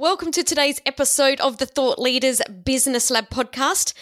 [0.00, 3.94] Welcome to today's episode of the Thought Leaders Business Lab podcast.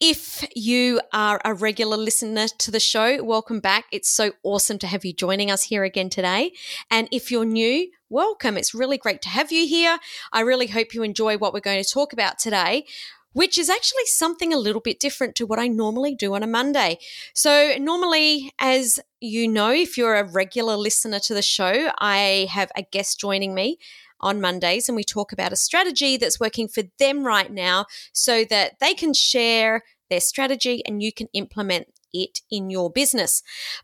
[0.00, 3.84] If you are a regular listener to the show, welcome back.
[3.92, 6.54] It's so awesome to have you joining us here again today.
[6.90, 8.56] And if you're new, welcome.
[8.56, 10.00] It's really great to have you here.
[10.32, 12.86] I really hope you enjoy what we're going to talk about today
[13.34, 16.46] which is actually something a little bit different to what I normally do on a
[16.46, 16.98] Monday.
[17.34, 22.70] So, normally, as you know, if you're a regular listener to the show, I have
[22.76, 23.78] a guest joining me
[24.24, 28.44] on Mondays and we talk about a strategy that's working for them right now so
[28.46, 33.42] that they can share their strategy and you can implement it in your business.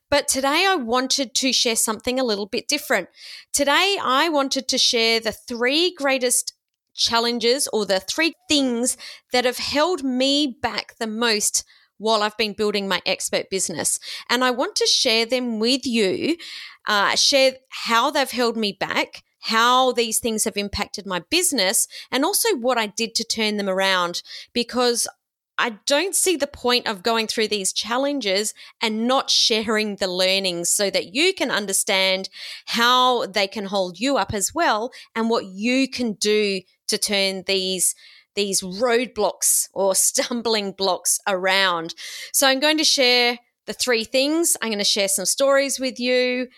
[0.08, 3.08] But today I wanted to share something a little bit different.
[3.52, 6.54] Today I wanted to share the three greatest
[6.94, 8.96] challenges or the three things
[9.32, 11.64] that have held me back the most
[11.98, 14.00] while I've been building my expert business.
[14.30, 16.36] And I want to share them with you,
[16.88, 22.24] uh, share how they've held me back, how these things have impacted my business and
[22.24, 25.08] also what I did to turn them around because
[25.60, 30.74] I don't see the point of going through these challenges and not sharing the learnings
[30.74, 32.30] so that you can understand
[32.64, 37.44] how they can hold you up as well and what you can do to turn
[37.46, 37.94] these
[38.34, 41.94] these roadblocks or stumbling blocks around.
[42.32, 44.56] So I'm going to share the three things.
[44.62, 46.48] I'm going to share some stories with you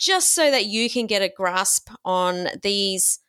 [0.00, 3.20] just so that you can get a grasp on these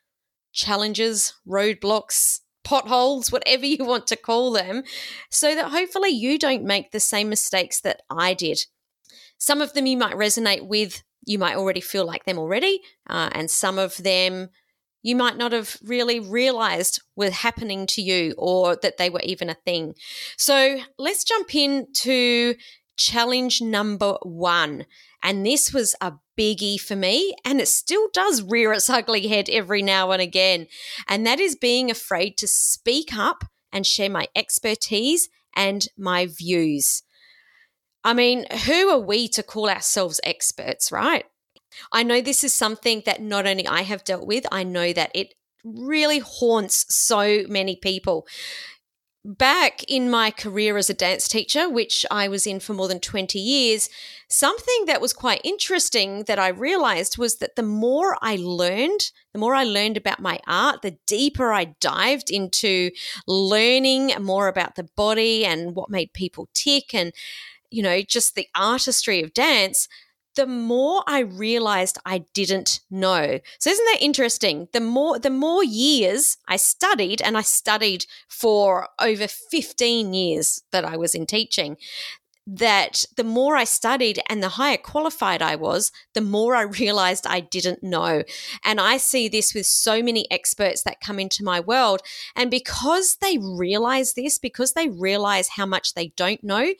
[0.53, 4.83] challenges, roadblocks, potholes, whatever you want to call them,
[5.29, 8.61] so that hopefully you don't make the same mistakes that I did.
[9.37, 12.79] Some of them you might resonate with, you might already feel like them already,
[13.09, 14.49] uh, and some of them
[15.03, 19.49] you might not have really realized were happening to you or that they were even
[19.49, 19.95] a thing.
[20.37, 22.53] So let's jump into
[22.97, 24.85] challenge number one.
[25.23, 29.49] And this was a biggie for me, and it still does rear its ugly head
[29.49, 30.67] every now and again.
[31.07, 37.03] And that is being afraid to speak up and share my expertise and my views.
[38.03, 41.25] I mean, who are we to call ourselves experts, right?
[41.91, 45.11] I know this is something that not only I have dealt with, I know that
[45.13, 48.27] it really haunts so many people
[49.23, 52.99] back in my career as a dance teacher, which I was in for more than
[52.99, 53.89] 20 years,
[54.27, 59.39] something that was quite interesting that I realized was that the more I learned, the
[59.39, 62.91] more I learned about my art, the deeper I dived into
[63.27, 67.13] learning more about the body and what made people tick and,
[67.69, 69.87] you know, just the artistry of dance
[70.35, 73.39] the more I realized I didn't know.
[73.59, 74.67] So isn't that interesting?
[74.73, 80.85] The more the more years I studied and I studied for over 15 years that
[80.85, 81.77] I was in teaching
[82.47, 87.27] that the more I studied and the higher qualified I was, the more I realized
[87.27, 88.23] I didn't know.
[88.65, 92.01] And I see this with so many experts that come into my world.
[92.35, 96.73] And because they realize this, because they realize how much they don't know,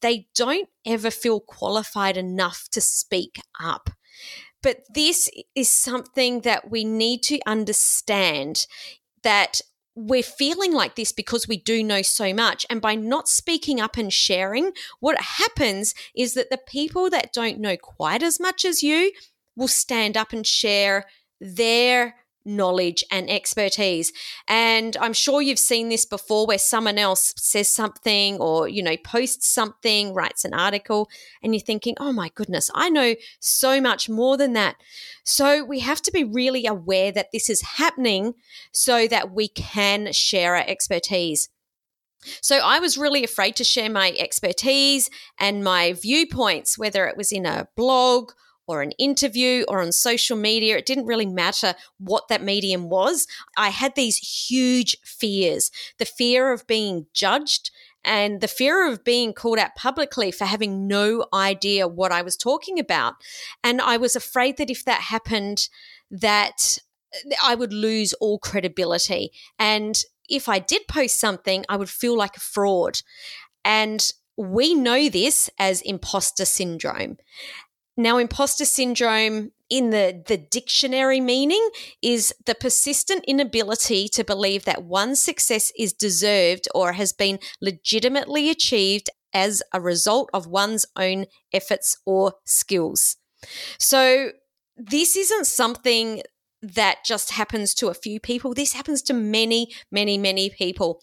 [0.00, 3.90] they don't ever feel qualified enough to speak up.
[4.62, 8.66] But this is something that we need to understand
[9.22, 9.60] that
[9.94, 12.64] we're feeling like this because we do know so much.
[12.70, 17.58] And by not speaking up and sharing, what happens is that the people that don't
[17.58, 19.12] know quite as much as you
[19.56, 21.06] will stand up and share
[21.40, 24.12] their knowledge and expertise.
[24.48, 28.96] And I'm sure you've seen this before where someone else says something or, you know,
[28.96, 31.08] posts something, writes an article,
[31.42, 34.76] and you're thinking, oh my goodness, I know so much more than that.
[35.24, 38.34] So we have to be really aware that this is happening
[38.72, 41.48] so that we can share our expertise.
[42.42, 45.08] So I was really afraid to share my expertise
[45.38, 48.32] and my viewpoints, whether it was in a blog
[48.70, 50.76] or an interview or on social media.
[50.76, 53.26] It didn't really matter what that medium was.
[53.56, 57.70] I had these huge fears the fear of being judged
[58.04, 62.36] and the fear of being called out publicly for having no idea what I was
[62.36, 63.14] talking about.
[63.62, 65.68] And I was afraid that if that happened,
[66.10, 66.78] that
[67.14, 69.32] uh, I would lose all credibility.
[69.58, 73.02] And if I did post something, I would feel like a fraud.
[73.64, 77.18] And we know this as imposter syndrome.
[78.00, 81.68] Now, imposter syndrome in the, the dictionary meaning
[82.00, 88.48] is the persistent inability to believe that one's success is deserved or has been legitimately
[88.48, 93.18] achieved as a result of one's own efforts or skills.
[93.78, 94.30] So,
[94.78, 96.22] this isn't something
[96.62, 98.54] that just happens to a few people.
[98.54, 101.02] This happens to many, many, many people.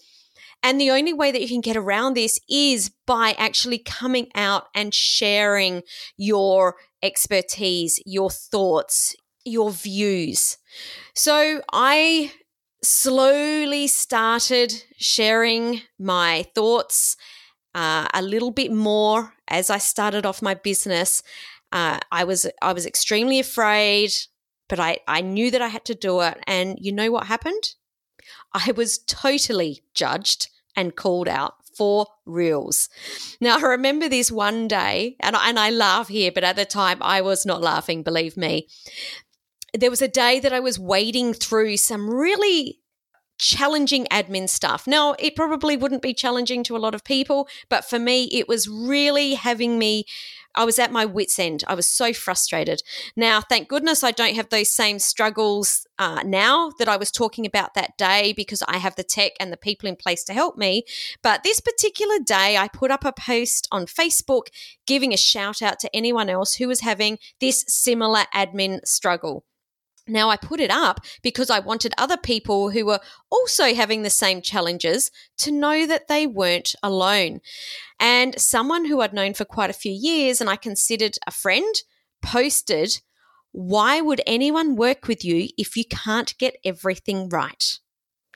[0.62, 4.64] And the only way that you can get around this is by actually coming out
[4.74, 5.82] and sharing
[6.16, 9.14] your expertise, your thoughts,
[9.44, 10.58] your views.
[11.14, 12.32] So I
[12.82, 17.16] slowly started sharing my thoughts
[17.74, 21.22] uh, a little bit more as I started off my business.
[21.70, 24.12] Uh, I was I was extremely afraid,
[24.68, 26.38] but I, I knew that I had to do it.
[26.46, 27.74] And you know what happened?
[28.52, 32.88] I was totally judged and called out for reals.
[33.40, 36.64] Now, I remember this one day, and I, and I laugh here, but at the
[36.64, 38.68] time I was not laughing, believe me.
[39.74, 42.80] There was a day that I was wading through some really
[43.38, 44.86] challenging admin stuff.
[44.86, 48.48] Now, it probably wouldn't be challenging to a lot of people, but for me, it
[48.48, 50.04] was really having me.
[50.58, 51.62] I was at my wits' end.
[51.68, 52.82] I was so frustrated.
[53.14, 57.46] Now, thank goodness I don't have those same struggles uh, now that I was talking
[57.46, 60.58] about that day because I have the tech and the people in place to help
[60.58, 60.82] me.
[61.22, 64.48] But this particular day, I put up a post on Facebook
[64.84, 69.44] giving a shout out to anyone else who was having this similar admin struggle.
[70.08, 73.00] Now, I put it up because I wanted other people who were
[73.30, 77.40] also having the same challenges to know that they weren't alone.
[78.00, 81.74] And someone who I'd known for quite a few years and I considered a friend
[82.22, 83.00] posted,
[83.52, 87.78] Why would anyone work with you if you can't get everything right?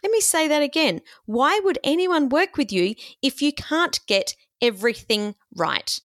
[0.03, 1.01] Let me say that again.
[1.27, 6.01] Why would anyone work with you if you can't get everything right?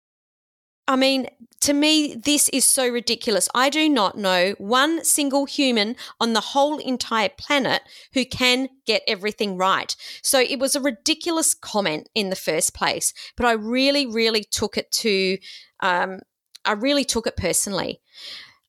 [0.86, 1.28] I mean,
[1.64, 3.48] to me, this is so ridiculous.
[3.54, 7.80] I do not know one single human on the whole entire planet
[8.12, 9.96] who can get everything right.
[10.22, 14.76] So it was a ridiculous comment in the first place, but I really, really took
[14.76, 15.38] it to,
[15.80, 16.20] um,
[16.66, 18.02] I really took it personally.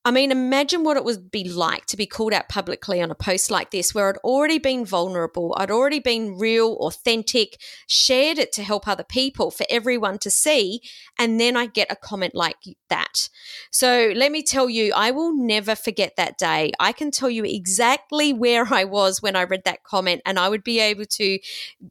[0.07, 3.15] I mean, imagine what it would be like to be called out publicly on a
[3.15, 8.51] post like this, where I'd already been vulnerable, I'd already been real, authentic, shared it
[8.53, 10.81] to help other people for everyone to see,
[11.17, 12.57] and then I get a comment like
[12.89, 13.29] that.
[13.71, 16.71] So let me tell you, I will never forget that day.
[16.79, 20.49] I can tell you exactly where I was when I read that comment, and I
[20.49, 21.39] would be able to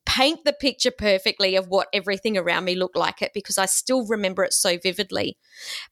[0.07, 4.07] paint the picture perfectly of what everything around me looked like it because I still
[4.07, 5.37] remember it so vividly.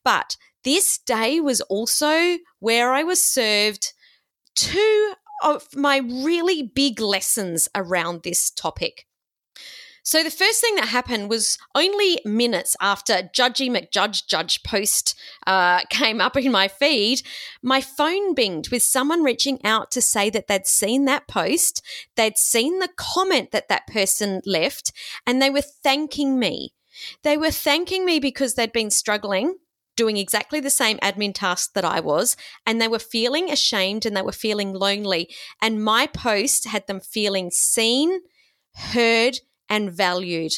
[0.05, 3.93] But this day was also where I was served
[4.55, 9.07] two of my really big lessons around this topic.
[10.05, 15.81] So the first thing that happened was only minutes after Judgy McJudge Judge post uh,
[15.91, 17.23] came up in my feed,
[17.63, 21.83] my phone binged with someone reaching out to say that they'd seen that post,
[22.17, 24.93] they'd seen the comment that that person left,
[25.25, 26.75] and they were thanking me.
[27.23, 29.57] They were thanking me because they'd been struggling
[29.97, 32.37] doing exactly the same admin task that I was,
[32.67, 35.29] and they were feeling ashamed and they were feeling lonely.
[35.61, 38.21] And my post had them feeling seen,
[38.75, 40.53] heard, and valued.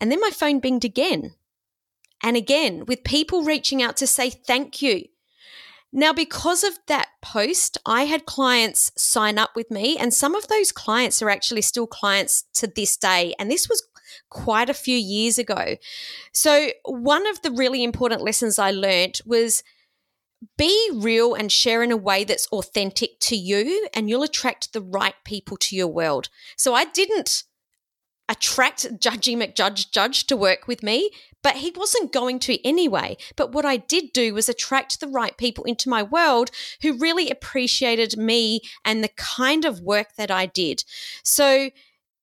[0.00, 1.34] And then my phone binged again
[2.22, 5.04] and again with people reaching out to say thank you.
[5.94, 10.48] Now, because of that post, I had clients sign up with me, and some of
[10.48, 13.34] those clients are actually still clients to this day.
[13.38, 13.86] And this was
[14.30, 15.76] quite a few years ago.
[16.32, 19.62] So, one of the really important lessons I learned was
[20.58, 24.80] be real and share in a way that's authentic to you, and you'll attract the
[24.80, 26.28] right people to your world.
[26.56, 27.44] So, I didn't
[28.28, 31.10] attract Judgy McJudge Judge to work with me,
[31.42, 33.16] but he wasn't going to anyway.
[33.36, 36.50] But what I did do was attract the right people into my world
[36.80, 40.84] who really appreciated me and the kind of work that I did.
[41.22, 41.70] So,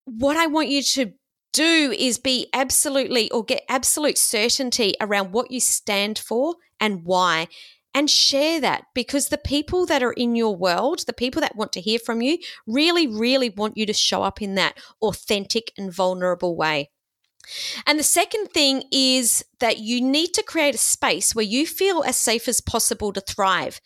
[0.06, 1.14] what I want you to
[1.54, 7.48] do is be absolutely or get absolute certainty around what you stand for and why
[7.94, 11.74] and share that because the people that are in your world, the people that want
[11.74, 12.38] to hear from you,
[12.68, 16.92] really, really want you to show up in that authentic and vulnerable way.
[17.88, 22.04] And the second thing is that you need to create a space where you feel
[22.04, 23.82] as safe as possible to thrive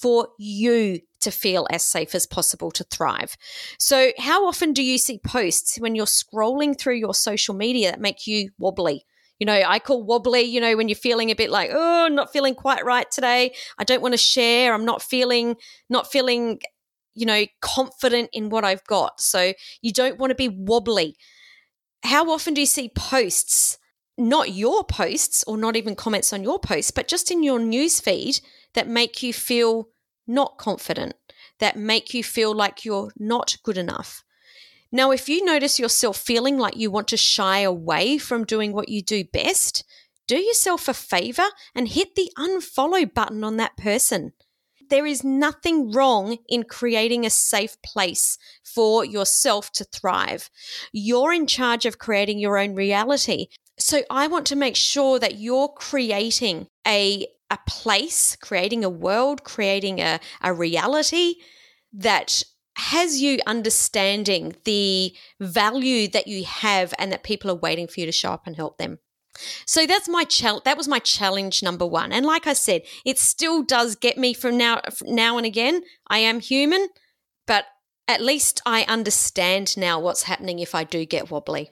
[0.00, 3.36] for you to feel as safe as possible to thrive.
[3.78, 8.00] So, how often do you see posts when you're scrolling through your social media that
[8.00, 9.04] make you wobbly?
[9.38, 12.14] You know, I call wobbly, you know, when you're feeling a bit like, oh, I'm
[12.14, 13.54] not feeling quite right today.
[13.78, 14.74] I don't want to share.
[14.74, 15.56] I'm not feeling,
[15.88, 16.60] not feeling,
[17.14, 19.20] you know, confident in what I've got.
[19.20, 19.52] So,
[19.82, 21.16] you don't want to be wobbly.
[22.04, 23.78] How often do you see posts,
[24.16, 27.98] not your posts or not even comments on your posts, but just in your news
[27.98, 28.40] feed
[28.74, 29.88] that make you feel
[30.26, 31.14] not confident,
[31.58, 34.24] that make you feel like you're not good enough.
[34.90, 38.88] Now, if you notice yourself feeling like you want to shy away from doing what
[38.88, 39.84] you do best,
[40.26, 44.32] do yourself a favor and hit the unfollow button on that person.
[44.88, 50.48] There is nothing wrong in creating a safe place for yourself to thrive.
[50.92, 53.48] You're in charge of creating your own reality.
[53.78, 59.44] So I want to make sure that you're creating a, a place, creating a world,
[59.44, 61.36] creating a, a reality
[61.92, 62.42] that
[62.76, 68.06] has you understanding the value that you have and that people are waiting for you
[68.06, 68.98] to show up and help them.
[69.66, 70.64] So that's my challenge.
[70.64, 72.12] That was my challenge number one.
[72.12, 75.82] And like I said, it still does get me from now now and again.
[76.08, 76.88] I am human,
[77.46, 77.64] but
[78.06, 81.70] at least I understand now what's happening if I do get wobbly.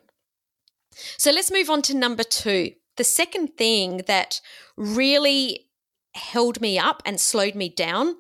[1.19, 2.73] So let's move on to number two.
[2.97, 4.41] The second thing that
[4.77, 5.69] really
[6.15, 8.17] held me up and slowed me down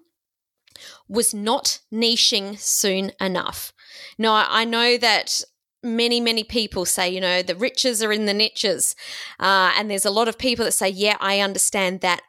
[1.09, 3.73] was not niching soon enough.
[4.18, 5.42] Now, I know that
[5.83, 8.95] many, many people say, you know, the riches are in the niches.
[9.38, 12.23] Uh, and there's a lot of people that say, yeah, I understand that,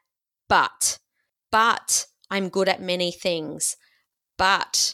[0.48, 1.00] but,
[1.52, 3.76] but I'm good at many things,
[4.38, 4.94] but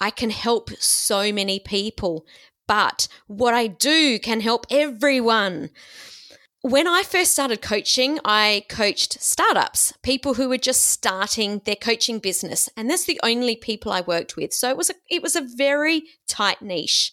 [0.00, 2.24] I can help so many people,
[2.66, 5.70] but what I do can help everyone
[6.62, 12.18] when I first started coaching, I coached startups, people who were just starting their coaching
[12.18, 14.52] business, and that's the only people I worked with.
[14.52, 17.12] So it was a it was a very tight niche.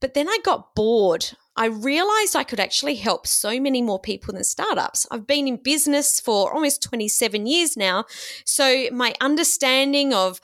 [0.00, 1.32] But then I got bored.
[1.56, 5.06] I realized I could actually help so many more people than startups.
[5.10, 8.06] I've been in business for almost 27 years now,
[8.46, 10.40] so my understanding of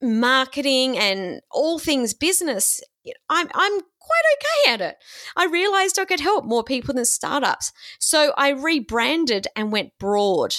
[0.00, 2.80] marketing and all things business
[3.28, 4.96] I'm I'm quite okay at it.
[5.36, 7.72] I realized I could help more people than startups.
[7.98, 10.56] So I rebranded and went broad.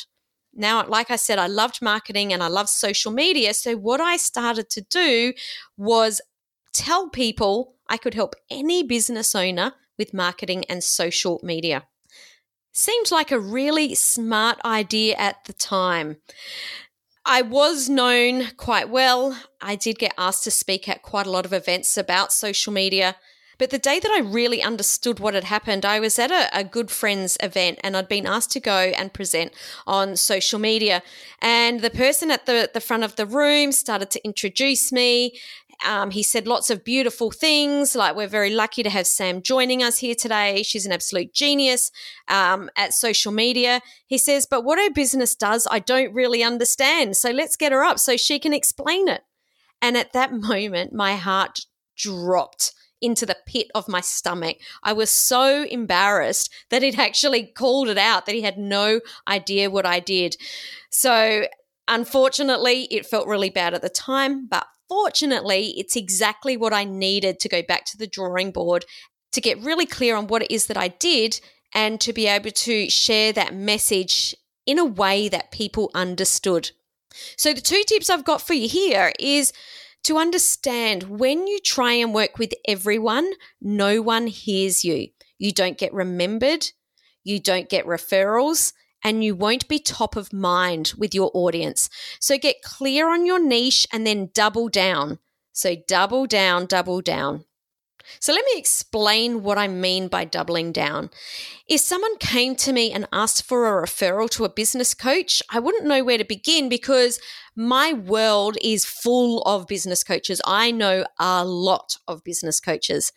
[0.54, 3.54] Now, like I said, I loved marketing and I love social media.
[3.54, 5.34] So what I started to do
[5.78, 6.22] was
[6.74, 11.84] tell people I could help any business owner with marketing and social media.
[12.72, 16.18] Seemed like a really smart idea at the time.
[17.26, 19.38] I was known quite well.
[19.62, 23.16] I did get asked to speak at quite a lot of events about social media.
[23.58, 26.64] But the day that I really understood what had happened, I was at a, a,
[26.64, 29.54] good friend's event and I'd been asked to go and present
[29.88, 31.04] on social media.
[31.42, 35.34] And the person at the, the front of the room started to introduce me
[35.84, 39.84] um, he said lots of beautiful things, like we're very lucky to have Sam joining
[39.84, 40.64] us here today.
[40.64, 41.92] She's an absolute genius
[42.28, 43.82] um, at social media.
[44.06, 47.18] He says, but what her business does, I don't really understand.
[47.18, 49.24] So let's get her up so she can explain it.
[49.82, 51.62] And at that moment, my heart
[51.98, 54.58] dropped into the pit of my stomach.
[54.84, 59.70] I was so embarrassed that he'd actually called it out, that he had no idea
[59.70, 60.38] what I did.
[60.90, 61.48] So,
[61.88, 67.40] unfortunately, it felt really bad at the time, but fortunately, it's exactly what I needed
[67.42, 68.86] to go back to the drawing board
[69.32, 71.40] to get really clear on what it is that I did
[71.74, 74.34] and to be able to share that message
[74.66, 76.72] in a way that people understood.
[77.38, 79.54] So, the two tips I've got for you here is
[80.06, 83.32] to understand when you try and work with everyone,
[83.62, 85.10] no one hears you.
[85.38, 86.72] You don't get remembered,
[87.24, 91.90] you don't get referrals, and you won't be top of mind with your audience.
[92.20, 95.20] So get clear on your niche and then double down.
[95.52, 97.46] So double down, double down.
[98.20, 101.10] So let me explain what I mean by doubling down.
[101.68, 105.60] If someone came to me and asked for a referral to a business coach, I
[105.60, 107.20] wouldn't know where to begin because
[107.56, 110.42] my world is full of business coaches.
[110.46, 113.12] I know a lot of business coaches.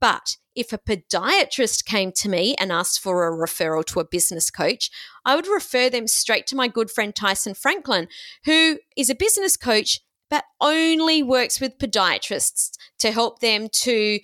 [0.00, 4.50] But if a podiatrist came to me and asked for a referral to a business
[4.50, 4.90] coach,
[5.24, 8.08] I would refer them straight to my good friend Tyson Franklin,
[8.44, 10.00] who is a business coach
[10.32, 14.18] but only works with podiatrists to help them to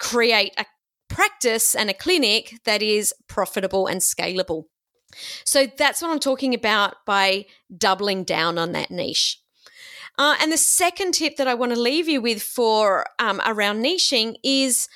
[0.00, 0.66] create a
[1.08, 4.64] practice and a clinic that is profitable and scalable.
[5.44, 7.46] So that's what I'm talking about by
[7.78, 9.40] doubling down on that niche.
[10.18, 13.80] Uh, and the second tip that I want to leave you with for um, around
[13.80, 14.88] niching is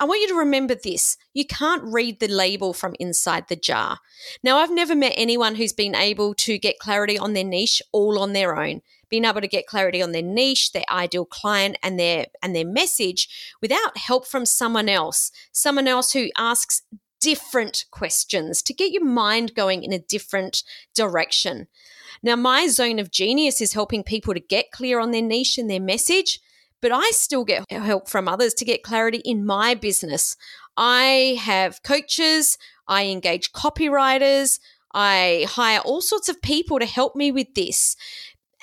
[0.00, 1.16] I want you to remember this.
[1.34, 3.98] You can't read the label from inside the jar.
[4.44, 8.18] Now, I've never met anyone who's been able to get clarity on their niche all
[8.18, 11.98] on their own, being able to get clarity on their niche, their ideal client and
[11.98, 16.82] their and their message without help from someone else, someone else who asks
[17.20, 20.62] different questions to get your mind going in a different
[20.94, 21.66] direction.
[22.22, 25.68] Now, my zone of genius is helping people to get clear on their niche and
[25.68, 26.40] their message
[26.80, 30.36] but I still get help from others to get clarity in my business.
[30.76, 32.56] I have coaches,
[32.86, 34.60] I engage copywriters,
[34.94, 37.96] I hire all sorts of people to help me with this.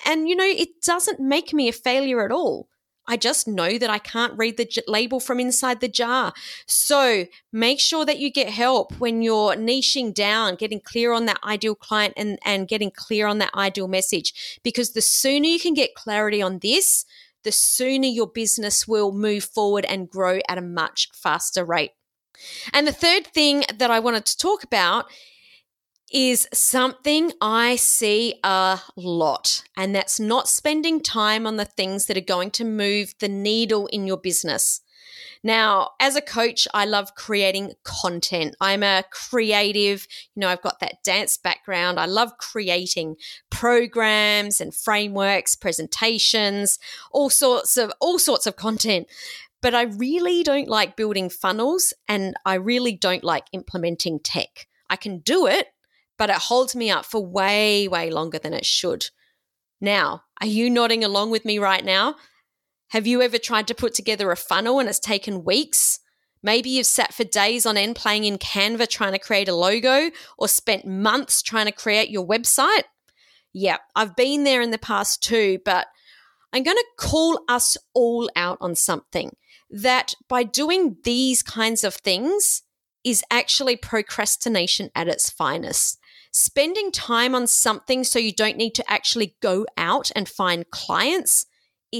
[0.05, 2.67] And, you know, it doesn't make me a failure at all.
[3.07, 6.33] I just know that I can't read the j- label from inside the jar.
[6.65, 11.39] So make sure that you get help when you're niching down, getting clear on that
[11.43, 14.59] ideal client and, and getting clear on that ideal message.
[14.63, 17.05] Because the sooner you can get clarity on this,
[17.45, 21.91] the sooner your business will move forward and grow at a much faster rate.
[22.73, 25.05] And the third thing that I wanted to talk about
[26.11, 32.17] is something I see a lot, and that's not spending time on the things that
[32.17, 34.81] are going to move the needle in your business.
[35.43, 38.55] Now, as a coach, I love creating content.
[38.59, 41.99] I'm a creative, you know, I've got that dance background.
[41.99, 43.17] I love creating
[43.49, 46.79] programs and frameworks, presentations,
[47.11, 49.07] all sorts of all sorts of content.
[49.61, 54.67] But I really don't like building funnels and I really don't like implementing tech.
[54.89, 55.67] I can do it,
[56.17, 59.07] but it holds me up for way, way longer than it should.
[59.81, 62.15] Now, are you nodding along with me right now?
[62.95, 65.99] Have you ever tried to put together a funnel and it's taken weeks?
[66.41, 70.11] Maybe you've sat for days on end playing in Canva trying to create a logo
[70.37, 72.83] or spent months trying to create your website.
[73.51, 75.87] Yeah, I've been there in the past too, but
[76.53, 79.35] I'm going to call us all out on something
[79.69, 82.63] that by doing these kinds of things
[83.03, 85.99] is actually procrastination at its finest
[86.31, 91.45] spending time on something so you don't need to actually go out and find clients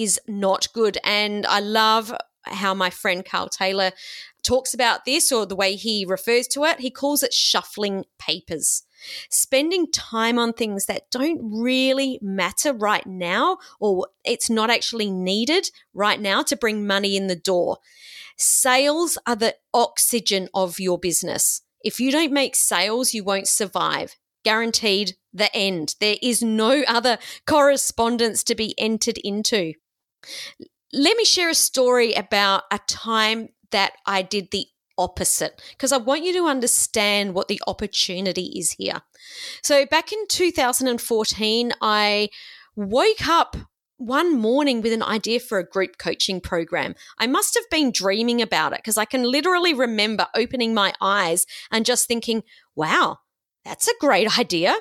[0.03, 0.97] is not good.
[1.03, 3.91] And I love how my friend Carl Taylor
[4.43, 6.79] talks about this or the way he refers to it.
[6.79, 8.83] He calls it shuffling papers.
[9.29, 15.69] Spending time on things that don't really matter right now, or it's not actually needed
[15.93, 17.77] right now to bring money in the door.
[18.37, 21.61] Sales are the oxygen of your business.
[21.83, 25.95] If you don't make sales, you won't survive guaranteed the end.
[25.99, 29.73] There is no other correspondence to be entered into.
[30.93, 35.97] Let me share a story about a time that I did the opposite because I
[35.97, 39.01] want you to understand what the opportunity is here.
[39.61, 42.29] So, back in 2014, I
[42.75, 43.57] woke up
[43.97, 46.95] one morning with an idea for a group coaching program.
[47.17, 51.45] I must have been dreaming about it because I can literally remember opening my eyes
[51.71, 52.43] and just thinking,
[52.75, 53.19] wow,
[53.63, 54.75] that's a great idea.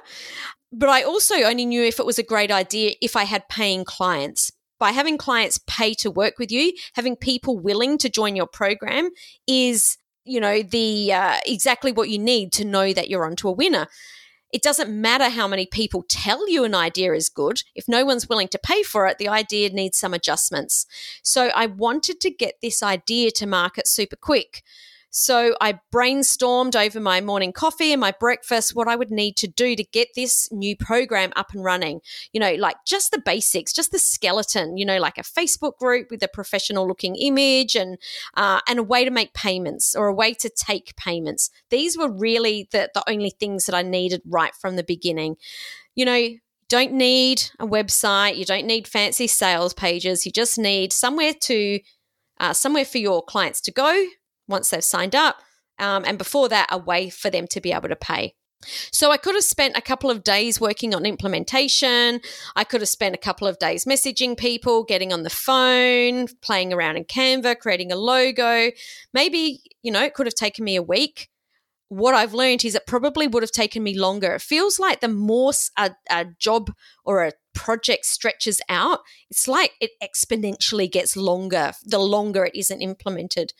[0.72, 3.85] But I also only knew if it was a great idea if I had paying
[3.85, 4.50] clients.
[4.85, 9.09] By having clients pay to work with you, having people willing to join your program
[9.47, 13.53] is, you know, the uh, exactly what you need to know that you're onto a
[13.53, 13.87] winner.
[14.53, 17.62] It doesn't matter how many people tell you an idea is good.
[17.75, 20.85] If no one's willing to pay for it, the idea needs some adjustments.
[21.23, 24.62] So I wanted to get this idea to market super quick.
[25.16, 29.46] So I brainstormed over my morning coffee and my breakfast what I would need to
[29.46, 32.00] do to get this new program up and running.
[32.33, 34.77] You know, like just the basics, just the skeleton.
[34.77, 37.96] You know, like a Facebook group with a professional looking image and
[38.37, 41.48] uh, and a way to make payments or a way to take payments.
[41.70, 45.37] These were really the the only things that I needed right from the beginning.
[45.94, 46.29] You know,
[46.68, 48.37] don't need a website.
[48.37, 50.27] You don't need fancy sales pages.
[50.27, 51.79] You just need somewhere to
[52.40, 54.09] uh, somewhere for your clients to go
[54.48, 55.37] once they've signed up.
[55.78, 58.35] Um, and before that, a way for them to be able to pay.
[58.92, 62.20] So I could have spent a couple of days working on implementation.
[62.57, 66.72] I could have spent a couple of days messaging people, getting on the phone, playing
[66.72, 68.70] around in Canva, creating a logo.
[69.12, 71.28] Maybe, you know, it could have taken me a week.
[71.94, 74.35] What I've learned is it probably would have taken me longer.
[74.35, 76.72] It feels like the more a, a job
[77.04, 82.83] or a project stretches out, it's like it exponentially gets longer the longer it isn't
[82.83, 83.52] implemented.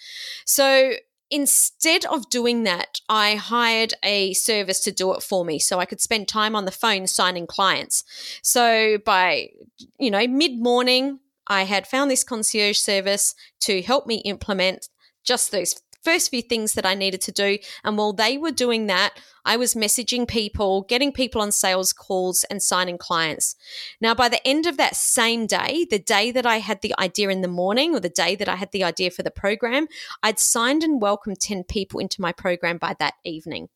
[0.45, 0.95] So
[1.31, 5.87] instead of doing that, I hired a service to do it for me so I
[5.87, 8.03] could spend time on the phone signing clients.
[8.43, 9.51] So by,
[9.99, 14.89] you know, mid morning, I had found this concierge service to help me implement
[15.25, 17.59] just those first few things that I needed to do.
[17.83, 22.45] And while they were doing that, I was messaging people, getting people on sales calls,
[22.51, 23.57] and signing clients.
[24.01, 27.29] Now, by the end of that same day, the day that I had the idea
[27.29, 29.87] in the morning or the day that I had the idea for the program,
[30.23, 33.69] I'd signed and welcomed 10 people into my program by that evening.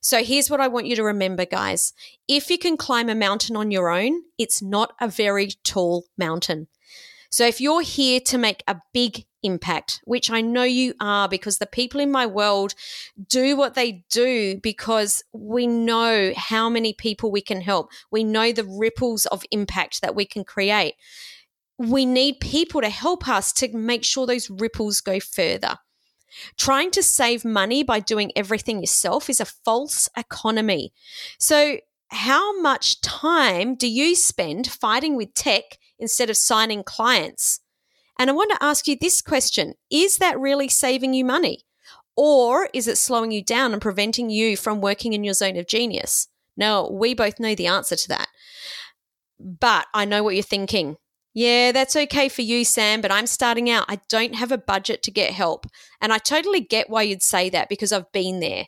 [0.00, 1.92] So here's what I want you to remember, guys.
[2.28, 6.68] If you can climb a mountain on your own, it's not a very tall mountain.
[7.30, 11.58] So if you're here to make a big impact, which I know you are because
[11.58, 12.74] the people in my world
[13.28, 17.90] do what they do because we know how many people we can help.
[18.10, 20.94] We know the ripples of impact that we can create.
[21.78, 25.76] We need people to help us to make sure those ripples go further.
[26.58, 30.92] Trying to save money by doing everything yourself is a false economy.
[31.38, 37.60] So, how much time do you spend fighting with tech instead of signing clients?
[38.18, 41.60] And I want to ask you this question Is that really saving you money?
[42.16, 45.66] Or is it slowing you down and preventing you from working in your zone of
[45.66, 46.28] genius?
[46.56, 48.28] Now, we both know the answer to that.
[49.38, 50.96] But I know what you're thinking.
[51.34, 53.84] Yeah, that's okay for you, Sam, but I'm starting out.
[53.88, 55.66] I don't have a budget to get help.
[56.00, 58.64] And I totally get why you'd say that because I've been there.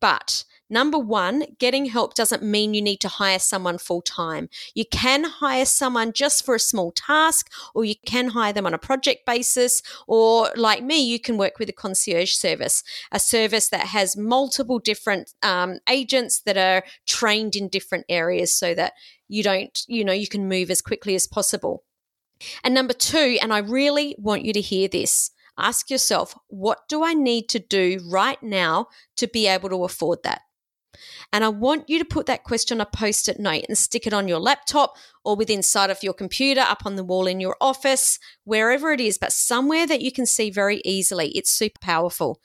[0.00, 4.48] But Number one, getting help doesn't mean you need to hire someone full time.
[4.74, 8.72] You can hire someone just for a small task, or you can hire them on
[8.72, 12.82] a project basis, or like me, you can work with a concierge service,
[13.12, 18.72] a service that has multiple different um, agents that are trained in different areas so
[18.72, 18.94] that
[19.28, 21.84] you don't, you know, you can move as quickly as possible.
[22.64, 27.04] And number two, and I really want you to hear this ask yourself, what do
[27.04, 28.86] I need to do right now
[29.18, 30.40] to be able to afford that?
[31.32, 34.06] And I want you to put that question on a post it note and stick
[34.06, 37.40] it on your laptop or within sight of your computer, up on the wall in
[37.40, 41.30] your office, wherever it is, but somewhere that you can see very easily.
[41.30, 42.40] It's super powerful.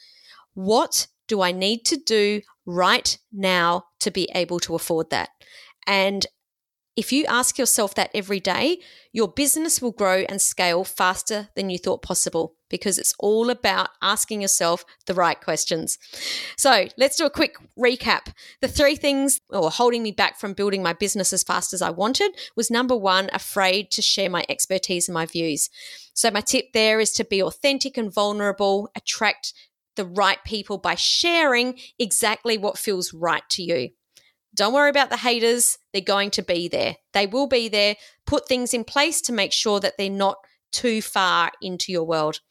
[0.53, 5.29] What do I need to do right now to be able to afford that?
[5.85, 6.25] And
[6.97, 8.79] if you ask yourself that every day,
[9.13, 13.89] your business will grow and scale faster than you thought possible because it's all about
[14.01, 15.99] asking yourself the right questions.
[16.57, 18.33] So let's do a quick recap.
[18.61, 21.91] The three things or holding me back from building my business as fast as I
[21.91, 25.69] wanted was number one, afraid to share my expertise and my views.
[26.15, 29.53] So my tip there is to be authentic and vulnerable, attract
[29.95, 33.89] the right people by sharing exactly what feels right to you.
[34.57, 35.77] Don't worry about the haters.
[35.93, 36.97] They're going to be there.
[37.13, 37.95] They will be there.
[38.25, 40.37] Put things in place to make sure that they're not
[40.71, 42.41] too far into your world.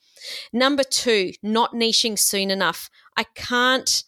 [0.52, 2.88] Number two, not niching soon enough.
[3.16, 4.04] I can't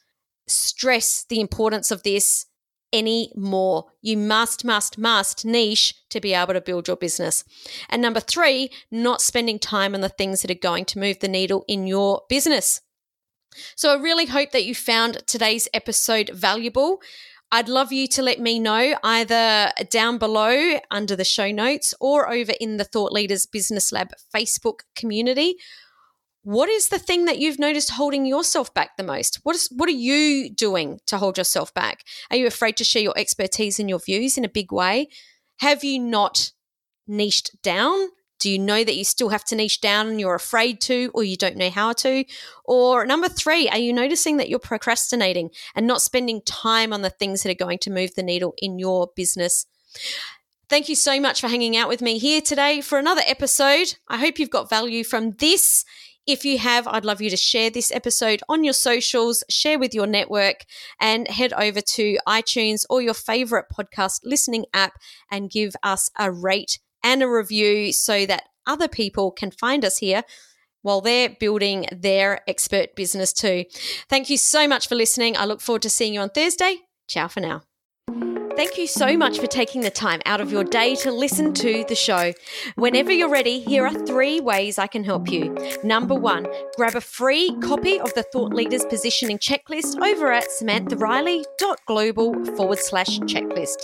[0.47, 2.47] stress the importance of this
[2.93, 3.87] anymore.
[4.01, 7.45] You must, must, must niche to be able to build your business.
[7.91, 11.29] And number three, not spending time on the things that are going to move the
[11.29, 12.81] needle in your business.
[13.77, 17.01] So I really hope that you found today's episode valuable.
[17.51, 22.31] I'd love you to let me know either down below under the show notes or
[22.31, 25.57] over in the Thought Leaders Business Lab Facebook community.
[26.43, 29.41] What is the thing that you've noticed holding yourself back the most?
[29.45, 32.05] What is what are you doing to hold yourself back?
[32.31, 35.09] Are you afraid to share your expertise and your views in a big way?
[35.61, 36.53] Have you not
[37.07, 38.09] niched down?
[38.39, 41.25] Do you know that you still have to niche down and you're afraid to, or
[41.25, 42.25] you don't know how to?
[42.65, 47.11] Or number three, are you noticing that you're procrastinating and not spending time on the
[47.11, 49.67] things that are going to move the needle in your business?
[50.69, 53.97] Thank you so much for hanging out with me here today for another episode.
[54.07, 55.85] I hope you've got value from this.
[56.27, 59.95] If you have, I'd love you to share this episode on your socials, share with
[59.95, 60.67] your network,
[61.01, 64.99] and head over to iTunes or your favorite podcast listening app
[65.31, 69.99] and give us a rate and a review so that other people can find us
[69.99, 70.23] here
[70.83, 73.65] while they're building their expert business too.
[74.09, 75.37] Thank you so much for listening.
[75.37, 76.77] I look forward to seeing you on Thursday.
[77.09, 77.63] Ciao for now.
[78.59, 81.85] Thank you so much for taking the time out of your day to listen to
[81.89, 82.33] the show.
[82.75, 85.57] Whenever you're ready, here are three ways I can help you.
[85.85, 86.45] Number one,
[86.77, 93.21] grab a free copy of the Thought Leaders Positioning Checklist over at samanthariley.global forward slash
[93.21, 93.77] checklist.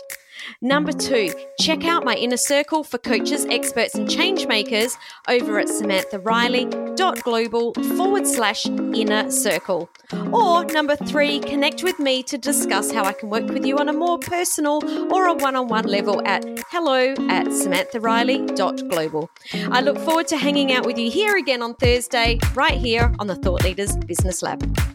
[0.60, 4.96] Number two, check out my inner circle for coaches, experts, and change makers
[5.28, 9.88] over at samanthariley.global forward slash inner circle.
[10.32, 13.88] Or number three, connect with me to discuss how I can work with you on
[13.88, 14.80] a more personal
[15.12, 19.30] or a one on one level at hello at samanthariley.global.
[19.70, 23.26] I look forward to hanging out with you here again on Thursday, right here on
[23.26, 24.93] the Thought Leaders Business Lab.